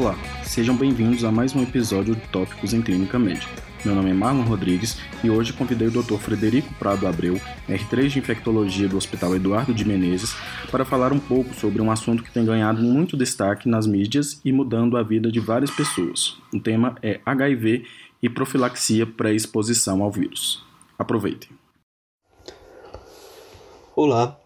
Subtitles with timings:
[0.00, 3.62] Olá, sejam bem-vindos a mais um episódio de Tópicos em Clínica Médica.
[3.84, 6.14] Meu nome é Marlon Rodrigues e hoje convidei o Dr.
[6.14, 7.38] Frederico Prado Abreu,
[7.68, 10.34] R3 de Infectologia do Hospital Eduardo de Menezes,
[10.70, 14.50] para falar um pouco sobre um assunto que tem ganhado muito destaque nas mídias e
[14.50, 16.38] mudando a vida de várias pessoas.
[16.50, 17.84] O tema é HIV
[18.22, 20.64] e profilaxia pré-exposição ao vírus.
[20.98, 21.50] Aproveitem.
[23.94, 24.39] Olá,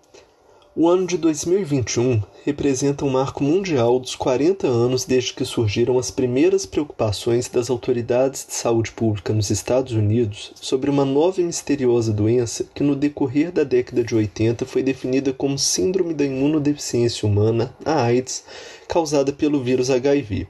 [0.77, 6.11] o ano de 2021 representa um marco mundial dos 40 anos desde que surgiram as
[6.11, 12.13] primeiras preocupações das autoridades de saúde pública nos Estados Unidos sobre uma nova e misteriosa
[12.13, 17.72] doença que, no decorrer da década de 80, foi definida como Síndrome da Imunodeficiência Humana,
[17.85, 18.43] a AIDS,
[18.88, 20.49] causada pelo vírus HIV.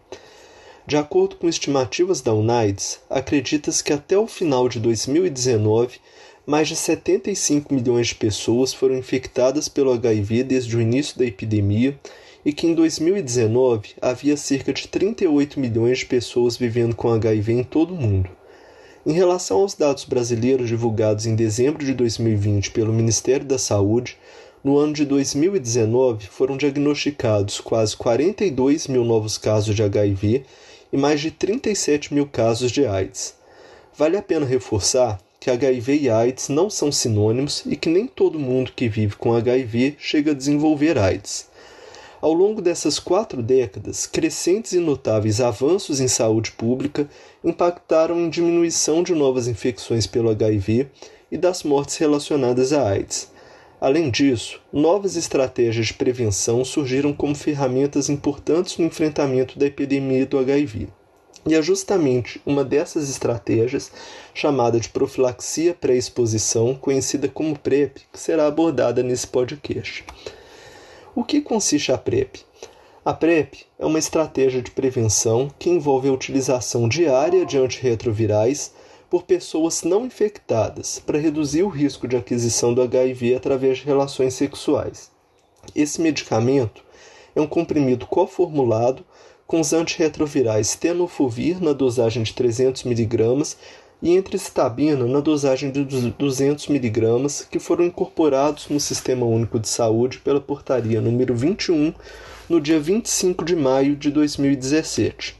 [0.86, 5.98] De acordo com estimativas da UNAIDS, acredita-se que até o final de 2019
[6.46, 11.98] mais de 75 milhões de pessoas foram infectadas pelo HIV desde o início da epidemia
[12.44, 17.64] e que em 2019 havia cerca de 38 milhões de pessoas vivendo com HIV em
[17.64, 18.28] todo o mundo.
[19.06, 24.18] Em relação aos dados brasileiros divulgados em dezembro de 2020 pelo Ministério da Saúde,
[24.62, 30.44] no ano de 2019 foram diagnosticados quase 42 mil novos casos de HIV
[30.92, 33.34] e mais de 37 mil casos de AIDS.
[33.96, 38.38] Vale a pena reforçar que HIV e AIDS não são sinônimos e que nem todo
[38.38, 41.50] mundo que vive com HIV chega a desenvolver AIDS.
[42.18, 47.06] Ao longo dessas quatro décadas, crescentes e notáveis avanços em saúde pública
[47.44, 50.88] impactaram em diminuição de novas infecções pelo HIV
[51.30, 53.30] e das mortes relacionadas à AIDS.
[53.78, 60.38] Além disso, novas estratégias de prevenção surgiram como ferramentas importantes no enfrentamento da epidemia do
[60.38, 60.88] HIV.
[61.46, 63.92] E é justamente uma dessas estratégias,
[64.32, 70.04] chamada de profilaxia pré-exposição, conhecida como PrEP, que será abordada nesse podcast.
[71.14, 72.42] O que consiste a PrEP?
[73.04, 78.72] A PrEP é uma estratégia de prevenção que envolve a utilização diária de antirretrovirais
[79.10, 84.32] por pessoas não infectadas para reduzir o risco de aquisição do HIV através de relações
[84.32, 85.10] sexuais.
[85.74, 86.82] Esse medicamento
[87.36, 89.04] é um comprimido coformulado
[89.46, 93.56] com os antirretrovirais tenofovir na dosagem de 300 mg
[94.02, 100.18] e entricitabina na dosagem de 200 mg, que foram incorporados no Sistema Único de Saúde
[100.18, 101.94] pela portaria número 21
[102.48, 105.36] no dia 25 de maio de 2017.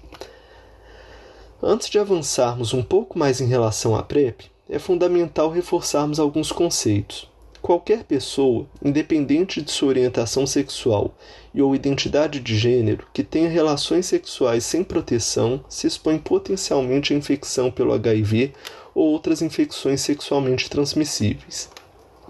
[1.63, 7.34] Antes de avançarmos um pouco mais em relação à PrEP, é fundamental reforçarmos alguns conceitos.
[7.65, 11.15] Qualquer pessoa, independente de sua orientação sexual
[11.55, 17.17] e ou identidade de gênero, que tenha relações sexuais sem proteção, se expõe potencialmente à
[17.17, 18.53] infecção pelo HIV
[18.95, 21.71] ou outras infecções sexualmente transmissíveis.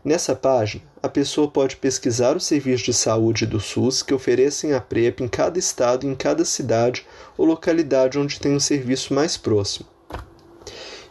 [0.04, 4.80] Nessa página, a pessoa pode pesquisar os serviços de saúde do SUS que oferecem a
[4.80, 7.06] PrEP em cada estado em cada cidade
[7.36, 9.88] ou localidade onde tem um serviço mais próximo.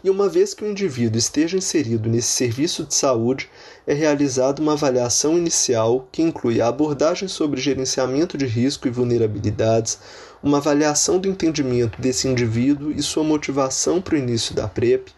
[0.04, 3.48] E uma vez que o indivíduo esteja inserido nesse serviço de saúde,
[3.86, 9.98] é realizada uma avaliação inicial que inclui a abordagem sobre gerenciamento de risco e vulnerabilidades,
[10.42, 15.10] uma avaliação do entendimento desse indivíduo e sua motivação para o início da PrEP,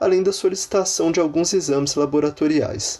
[0.00, 2.98] além da solicitação de alguns exames laboratoriais.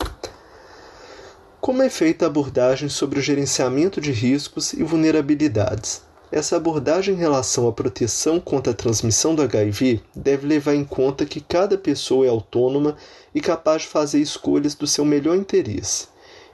[1.61, 6.03] Como é feita a abordagem sobre o gerenciamento de riscos e vulnerabilidades?
[6.31, 11.25] Essa abordagem em relação à proteção contra a transmissão do HIV deve levar em conta
[11.25, 12.97] que cada pessoa é autônoma
[13.35, 16.09] e capaz de fazer escolhas do seu melhor interesse,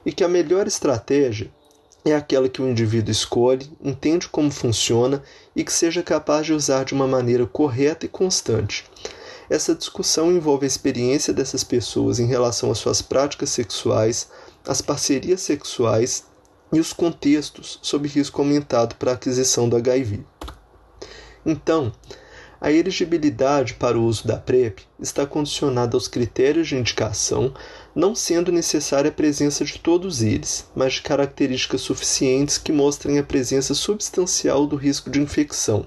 [0.05, 1.51] e que a melhor estratégia
[2.05, 5.21] é aquela que o indivíduo escolhe, entende como funciona
[5.55, 8.85] e que seja capaz de usar de uma maneira correta e constante.
[9.49, 14.29] Essa discussão envolve a experiência dessas pessoas em relação às suas práticas sexuais,
[14.67, 16.25] as parcerias sexuais
[16.73, 20.23] e os contextos sob risco aumentado para a aquisição do HIV.
[21.45, 21.93] Então,
[22.59, 27.53] a elegibilidade para o uso da PrEP está condicionada aos critérios de indicação,
[27.93, 33.23] não sendo necessária a presença de todos eles, mas de características suficientes que mostrem a
[33.23, 35.85] presença substancial do risco de infecção.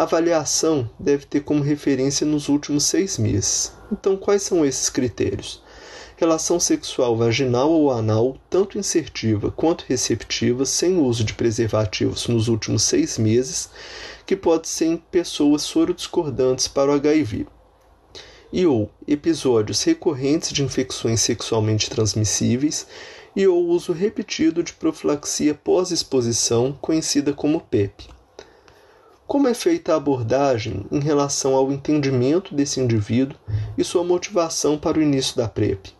[0.00, 3.70] A avaliação deve ter como referência nos últimos seis meses.
[3.92, 5.62] Então, quais são esses critérios?
[6.16, 12.82] relação sexual vaginal ou anal, tanto insertiva quanto receptiva, sem uso de preservativos nos últimos
[12.82, 13.68] seis meses,
[14.24, 17.46] que pode ser em pessoas sorodiscordantes para o HIV.
[18.50, 22.86] E ou episódios recorrentes de infecções sexualmente transmissíveis
[23.36, 28.08] e ou uso repetido de profilaxia pós-exposição, conhecida como PEP.
[29.30, 33.38] Como é feita a abordagem em relação ao entendimento desse indivíduo
[33.78, 35.92] e sua motivação para o início da PrEP?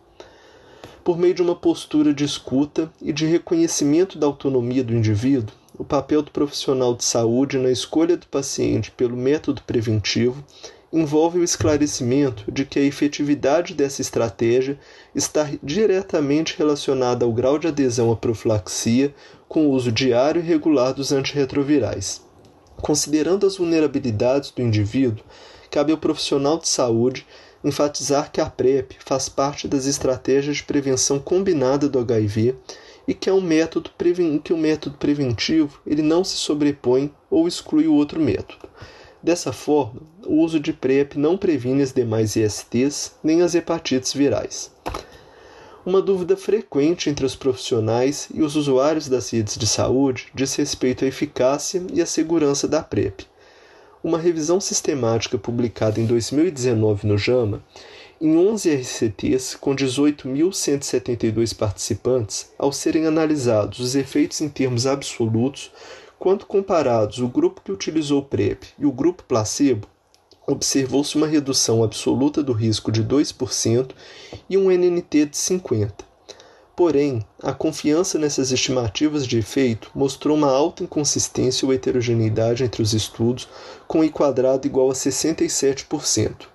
[1.01, 5.85] por meio de uma postura de escuta e de reconhecimento da autonomia do indivíduo, o
[5.85, 10.43] papel do profissional de saúde na escolha do paciente pelo método preventivo
[10.91, 14.77] envolve o esclarecimento de que a efetividade dessa estratégia
[15.15, 19.15] está diretamente relacionada ao grau de adesão à profilaxia
[19.47, 22.29] com o uso diário e regular dos antirretrovirais.
[22.81, 25.23] Considerando as vulnerabilidades do indivíduo,
[25.69, 27.25] cabe ao profissional de saúde
[27.63, 32.55] enfatizar que a PrEP faz parte das estratégias de prevenção combinada do HIV
[33.07, 33.91] e que é um método
[34.43, 38.67] que o método preventivo ele não se sobrepõe ou exclui o outro método.
[39.21, 44.71] Dessa forma, o uso de PrEP não previne as demais ISTs nem as hepatites virais.
[45.83, 51.03] Uma dúvida frequente entre os profissionais e os usuários das redes de saúde diz respeito
[51.03, 53.25] à eficácia e à segurança da PrEP.
[54.03, 57.63] Uma revisão sistemática publicada em 2019 no JAMA,
[58.21, 65.71] em 11 RCTs com 18.172 participantes, ao serem analisados os efeitos em termos absolutos,
[66.19, 69.87] quando comparados o grupo que utilizou PrEP e o grupo placebo,
[70.51, 73.91] observou-se uma redução absoluta do risco de 2%
[74.49, 75.91] e um NNT de 50%.
[76.75, 82.93] Porém, a confiança nessas estimativas de efeito mostrou uma alta inconsistência ou heterogeneidade entre os
[82.93, 83.47] estudos,
[83.87, 86.47] com I quadrado igual a 67%.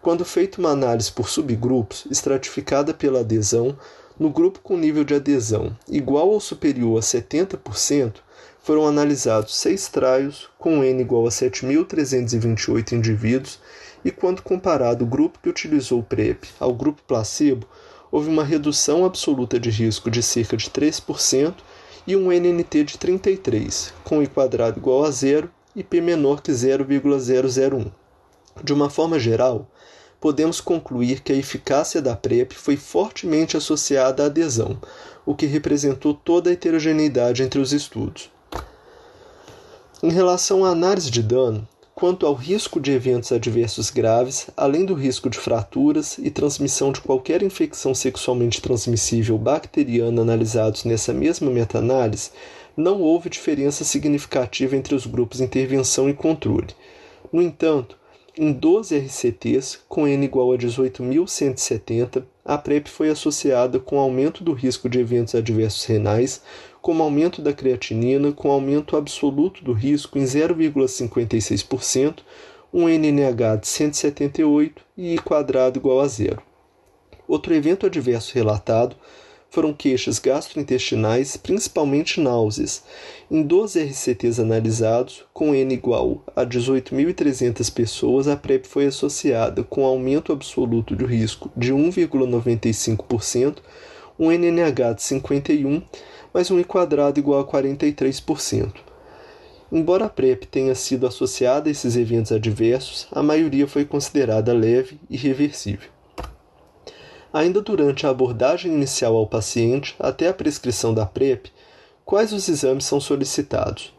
[0.00, 3.78] Quando feita uma análise por subgrupos, estratificada pela adesão,
[4.18, 8.14] no grupo com nível de adesão igual ou superior a 70%,
[8.62, 13.58] foram analisados seis traios com N igual a 7.328 indivíduos,
[14.04, 17.66] e quando comparado o grupo que utilizou o PrEP ao grupo placebo,
[18.10, 21.54] houve uma redução absoluta de risco de cerca de 3%
[22.06, 26.52] e um NNT de 33, com I quadrado igual a zero e P menor que
[26.52, 27.90] 0,001.
[28.62, 29.68] De uma forma geral,
[30.20, 34.80] podemos concluir que a eficácia da PrEP foi fortemente associada à adesão,
[35.26, 38.30] o que representou toda a heterogeneidade entre os estudos.
[40.04, 41.64] Em relação à análise de dano,
[41.94, 47.00] quanto ao risco de eventos adversos graves, além do risco de fraturas e transmissão de
[47.00, 52.32] qualquer infecção sexualmente transmissível bacteriana analisados nessa mesma meta-análise,
[52.76, 56.74] não houve diferença significativa entre os grupos intervenção e controle.
[57.32, 57.96] No entanto,
[58.36, 64.52] em 12 RCTs, com N igual a 18.170, a PrEP foi associada com aumento do
[64.52, 66.42] risco de eventos adversos renais,
[66.82, 72.18] como aumento da creatinina, com aumento absoluto do risco em 0,56%,
[72.74, 76.42] um NNH de 178 e I quadrado igual a zero.
[77.28, 78.96] Outro evento adverso relatado
[79.48, 82.82] foram queixas gastrointestinais, principalmente náuseas.
[83.30, 89.84] Em 12 RCTs analisados, com N igual a 18.300 pessoas, a PrEP foi associada com
[89.84, 93.58] aumento absoluto de risco de 1,95%,
[94.18, 95.82] um NNH de 51,
[96.32, 98.72] mais um quadrado igual a 43%.
[99.70, 104.98] Embora a PrEP tenha sido associada a esses eventos adversos, a maioria foi considerada leve
[105.10, 105.90] e reversível.
[107.32, 111.50] Ainda durante a abordagem inicial ao paciente, até a prescrição da PrEP,
[112.04, 113.94] quais os exames são solicitados?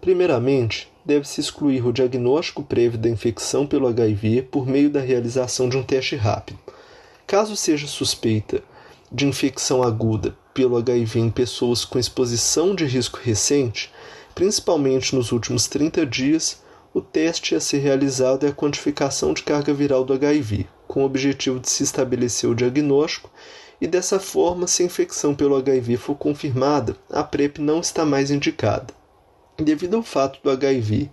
[0.00, 5.76] Primeiramente, deve-se excluir o diagnóstico prévio da infecção pelo HIV por meio da realização de
[5.76, 6.58] um teste rápido.
[7.26, 8.62] Caso seja suspeita
[9.10, 13.92] de infecção aguda pelo HIV em pessoas com exposição de risco recente,
[14.34, 16.62] principalmente nos últimos 30 dias,
[16.94, 21.04] o teste a ser realizado é a quantificação de carga viral do HIV, com o
[21.04, 23.30] objetivo de se estabelecer o diagnóstico
[23.78, 28.30] e dessa forma, se a infecção pelo HIV for confirmada, a PrEP não está mais
[28.30, 28.94] indicada.
[29.58, 31.08] Devido ao fato do HIV,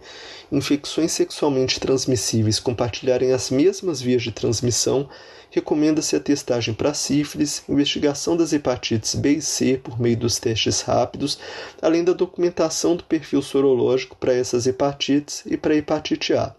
[0.51, 5.09] infecções sexualmente transmissíveis compartilharem as mesmas vias de transmissão,
[5.49, 10.81] recomenda-se a testagem para sífilis, investigação das hepatites B e C por meio dos testes
[10.81, 11.39] rápidos,
[11.81, 16.53] além da documentação do perfil sorológico para essas hepatites e para a hepatite A.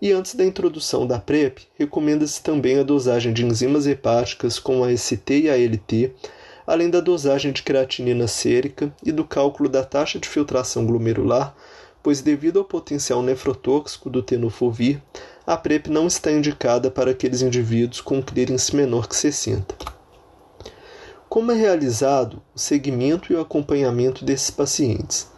[0.00, 4.94] E antes da introdução da PrEP, recomenda-se também a dosagem de enzimas hepáticas como a
[4.94, 6.12] ST e a LT,
[6.72, 11.54] além da dosagem de creatinina sérica e do cálculo da taxa de filtração glomerular,
[12.02, 15.02] pois devido ao potencial nefrotóxico do tenofovir,
[15.46, 19.74] a PrEP não está indicada para aqueles indivíduos com clearance menor que 60.
[21.28, 25.30] Como é realizado o segmento e o acompanhamento desses pacientes?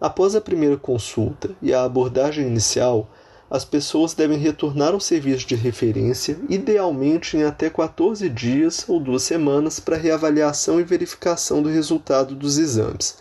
[0.00, 3.08] Após a primeira consulta e a abordagem inicial,
[3.52, 9.24] as pessoas devem retornar ao serviço de referência, idealmente em até 14 dias ou duas
[9.24, 13.18] semanas, para reavaliação e verificação do resultado dos exames.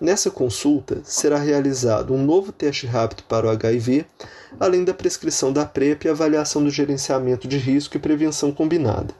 [0.00, 4.06] Nessa consulta, será realizado um novo teste rápido para o HIV,
[4.58, 9.14] além da prescrição da PrEP e avaliação do gerenciamento de risco e prevenção combinada.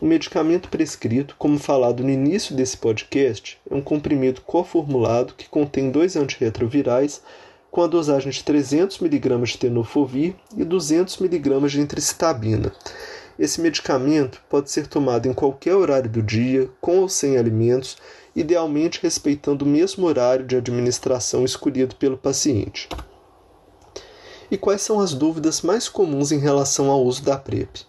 [0.00, 5.92] O medicamento prescrito, como falado no início desse podcast, é um comprimido coformulado que contém
[5.92, 7.22] dois antirretrovirais
[7.70, 12.72] com a dosagem de 300 mg de tenofovir e 200 mg de entricitabina.
[13.38, 17.96] Esse medicamento pode ser tomado em qualquer horário do dia, com ou sem alimentos,
[18.34, 22.88] idealmente respeitando o mesmo horário de administração escolhido pelo paciente.
[24.50, 27.84] E quais são as dúvidas mais comuns em relação ao uso da PrEP?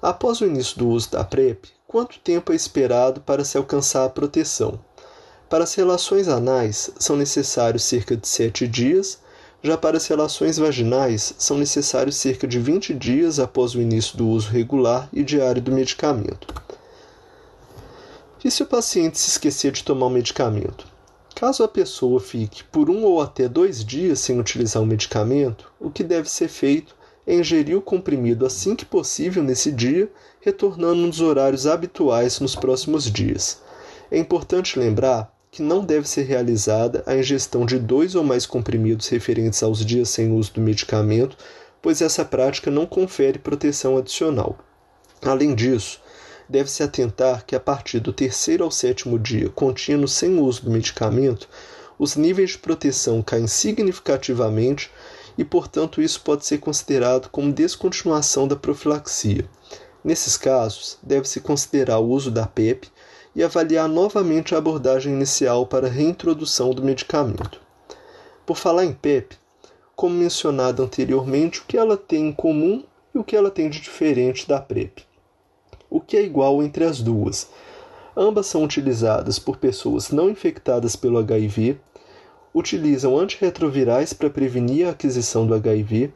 [0.00, 4.10] Após o início do uso da PrEP, quanto tempo é esperado para se alcançar a
[4.10, 4.78] proteção?
[5.48, 9.18] Para as relações anais, são necessários cerca de 7 dias,
[9.62, 14.28] já para as relações vaginais, são necessários cerca de 20 dias após o início do
[14.28, 16.54] uso regular e diário do medicamento.
[18.44, 20.86] E se o paciente se esquecer de tomar o medicamento?
[21.34, 25.90] Caso a pessoa fique por um ou até dois dias sem utilizar o medicamento, o
[25.90, 26.94] que deve ser feito
[27.26, 33.10] é ingerir o comprimido assim que possível nesse dia, retornando nos horários habituais nos próximos
[33.10, 33.62] dias.
[34.10, 39.08] É importante lembrar que não deve ser realizada a ingestão de dois ou mais comprimidos
[39.08, 41.36] referentes aos dias sem uso do medicamento,
[41.80, 44.58] pois essa prática não confere proteção adicional.
[45.22, 46.00] Além disso,
[46.48, 51.48] deve-se atentar que a partir do terceiro ao sétimo dia contínuo sem uso do medicamento,
[51.98, 54.90] os níveis de proteção caem significativamente
[55.36, 59.44] e, portanto, isso pode ser considerado como descontinuação da profilaxia.
[60.02, 62.88] Nesses casos, deve-se considerar o uso da PEP
[63.34, 67.60] e avaliar novamente a abordagem inicial para a reintrodução do medicamento.
[68.44, 69.36] Por falar em PEP,
[69.94, 73.80] como mencionado anteriormente, o que ela tem em comum e o que ela tem de
[73.80, 75.02] diferente da PrEP.
[75.90, 77.48] O que é igual entre as duas?
[78.16, 81.78] Ambas são utilizadas por pessoas não infectadas pelo HIV,
[82.54, 86.12] utilizam antirretrovirais para prevenir a aquisição do HIV,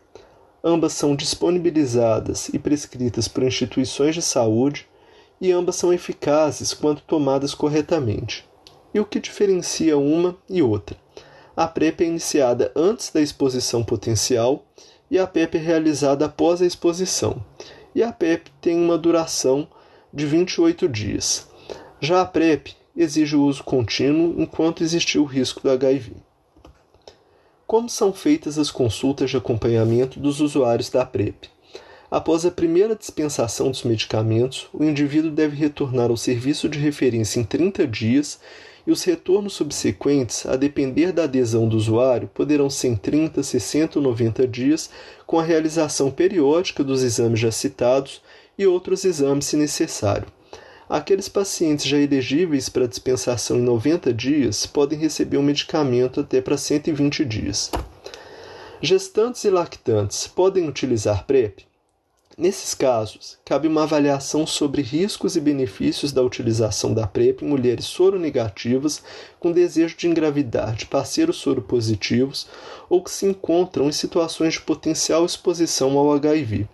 [0.63, 4.87] ambas são disponibilizadas e prescritas por instituições de saúde
[5.43, 8.49] e ambas são eficazes quando tomadas corretamente.
[8.95, 10.97] E o que diferencia uma e outra?
[11.57, 14.65] A PrEP é iniciada antes da exposição potencial
[15.11, 17.45] e a PEP é realizada após a exposição.
[17.93, 19.67] E a PEP tem uma duração
[20.15, 21.49] de 28 dias.
[22.01, 26.13] Já a PrEP exige o uso contínuo enquanto existir o risco do HIV.
[27.67, 31.51] Como são feitas as consultas de acompanhamento dos usuários da PrEP?
[32.13, 37.43] Após a primeira dispensação dos medicamentos, o indivíduo deve retornar ao serviço de referência em
[37.43, 38.39] 30 dias
[38.87, 43.99] e os retornos subsequentes, a depender da adesão do usuário, poderão ser em 30, 60
[43.99, 44.91] ou 90 dias,
[45.27, 48.21] com a realização periódica dos exames já citados
[48.59, 50.27] e outros exames se necessário.
[50.91, 56.43] Aqueles pacientes já elegíveis para dispensação em 90 dias podem receber o um medicamento até
[56.43, 57.71] para 120 dias.
[58.83, 61.72] Gestantes e lactantes podem utilizar PrEP?
[62.39, 67.85] Nesses casos, cabe uma avaliação sobre riscos e benefícios da utilização da PrEP em mulheres
[67.85, 69.03] soronegativas
[69.39, 72.47] com desejo de engravidar de parceiros soropositivos
[72.89, 76.67] ou que se encontram em situações de potencial exposição ao HIV.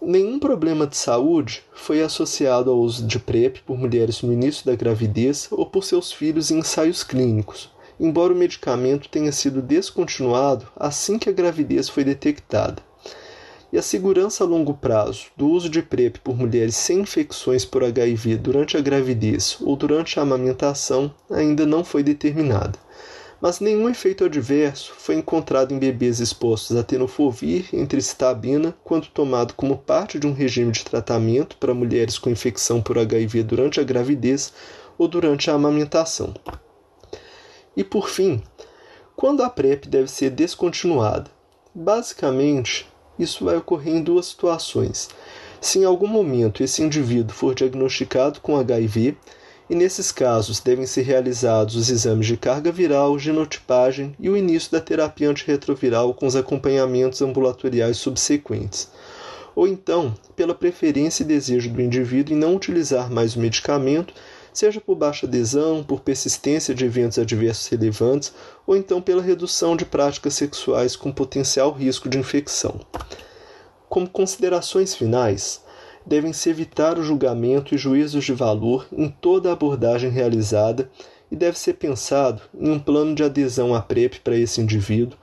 [0.00, 4.74] Nenhum problema de saúde foi associado ao uso de PrEP por mulheres no início da
[4.74, 7.70] gravidez ou por seus filhos em ensaios clínicos,
[8.00, 12.82] embora o medicamento tenha sido descontinuado assim que a gravidez foi detectada
[13.72, 17.82] e a segurança a longo prazo do uso de PrEP por mulheres sem infecções por
[17.82, 22.78] HIV durante a gravidez ou durante a amamentação ainda não foi determinada.
[23.40, 29.54] Mas nenhum efeito adverso foi encontrado em bebês expostos a tenofovir entre citabina quando tomado
[29.54, 33.82] como parte de um regime de tratamento para mulheres com infecção por HIV durante a
[33.82, 34.52] gravidez
[34.98, 36.34] ou durante a amamentação.
[37.74, 38.42] E por fim,
[39.16, 41.30] quando a PrEP deve ser descontinuada?
[41.74, 45.08] Basicamente, isso vai ocorrer em duas situações.
[45.60, 49.16] Se em algum momento esse indivíduo for diagnosticado com HIV,
[49.70, 54.70] e nesses casos devem ser realizados os exames de carga viral, genotipagem e o início
[54.70, 58.90] da terapia antirretroviral com os acompanhamentos ambulatoriais subsequentes.
[59.54, 64.12] Ou então, pela preferência e desejo do indivíduo em não utilizar mais o medicamento,
[64.52, 68.32] seja por baixa adesão, por persistência de eventos adversos relevantes,
[68.66, 72.80] ou então pela redução de práticas sexuais com potencial risco de infecção.
[73.88, 75.62] Como considerações finais,
[76.06, 80.90] devem-se evitar o julgamento e juízos de valor em toda a abordagem realizada
[81.30, 85.18] e deve ser pensado em um plano de adesão à PrEP para esse indivíduo,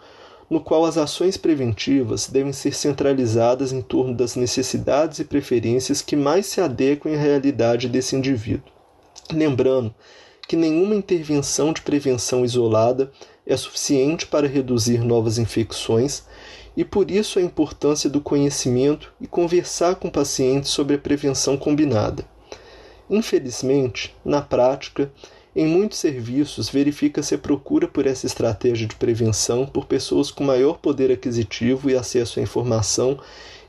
[0.49, 6.15] no qual as ações preventivas devem ser centralizadas em torno das necessidades e preferências que
[6.15, 8.78] mais se adequem à realidade desse indivíduo.
[9.31, 9.93] Lembrando
[10.47, 13.11] que nenhuma intervenção de prevenção isolada
[13.45, 16.23] é suficiente para reduzir novas infecções
[16.75, 22.25] e por isso a importância do conhecimento e conversar com pacientes sobre a prevenção combinada.
[23.09, 25.11] Infelizmente, na prática,
[25.55, 30.77] em muitos serviços verifica-se a procura por essa estratégia de prevenção por pessoas com maior
[30.77, 33.19] poder aquisitivo e acesso à informação,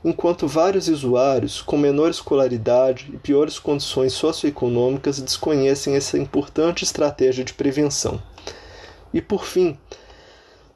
[0.03, 7.53] enquanto vários usuários com menor escolaridade e piores condições socioeconômicas desconhecem essa importante estratégia de
[7.53, 8.21] prevenção.
[9.13, 9.77] E por fim,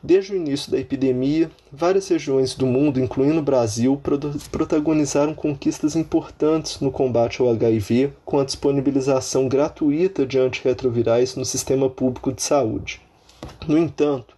[0.05, 3.99] Desde o início da epidemia, várias regiões do mundo, incluindo o Brasil,
[4.51, 11.89] protagonizaram conquistas importantes no combate ao HIV com a disponibilização gratuita de antirretrovirais no sistema
[11.89, 13.01] público de saúde.
[13.67, 14.34] No entanto,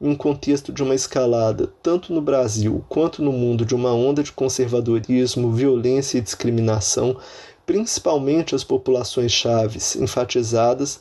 [0.00, 4.32] em contexto de uma escalada, tanto no Brasil quanto no mundo, de uma onda de
[4.32, 7.16] conservadorismo, violência e discriminação,
[7.64, 11.00] principalmente as populações chaves enfatizadas,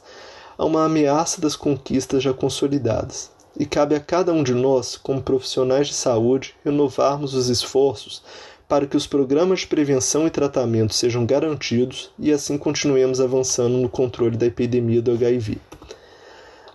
[0.57, 5.21] há uma ameaça das conquistas já consolidadas e cabe a cada um de nós, como
[5.21, 8.21] profissionais de saúde, renovarmos os esforços
[8.67, 13.88] para que os programas de prevenção e tratamento sejam garantidos e assim continuemos avançando no
[13.88, 15.60] controle da epidemia do HIV.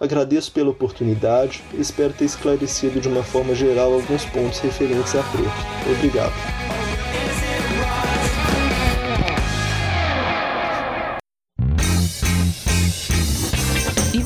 [0.01, 5.23] Agradeço pela oportunidade e espero ter esclarecido de uma forma geral alguns pontos referentes à
[5.23, 5.95] PrEP.
[5.95, 6.33] Obrigado.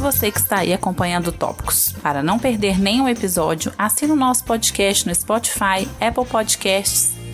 [0.05, 1.95] você que está aí acompanhando Tópicos.
[2.03, 7.15] Para não perder nenhum episódio, assine o nosso podcast no Spotify, Apple Podcasts,